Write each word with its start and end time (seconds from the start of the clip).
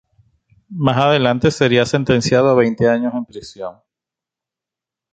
Más 0.77 0.97
adelante 0.97 1.51
sería 1.51 1.85
sentenciado 1.85 2.49
a 2.49 2.55
veinte 2.55 2.89
años 2.89 3.13
en 3.13 3.23
prisión. 3.23 3.77